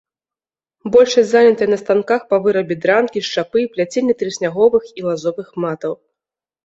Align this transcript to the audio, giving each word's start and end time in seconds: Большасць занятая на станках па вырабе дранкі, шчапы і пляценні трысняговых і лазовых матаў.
Большасць 0.93 1.27
занятая 1.31 1.67
на 1.73 1.77
станках 1.83 2.21
па 2.33 2.39
вырабе 2.47 2.75
дранкі, 2.85 3.25
шчапы 3.29 3.57
і 3.67 3.69
пляценні 3.75 4.13
трысняговых 4.23 4.83
і 5.01 5.07
лазовых 5.09 5.47
матаў. 5.67 5.93